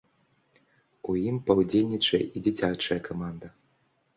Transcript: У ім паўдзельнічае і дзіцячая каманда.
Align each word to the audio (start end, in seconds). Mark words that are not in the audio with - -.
У 1.13 1.17
ім 1.29 1.37
паўдзельнічае 1.49 2.21
і 2.25 2.37
дзіцячая 2.49 2.99
каманда. 3.11 3.47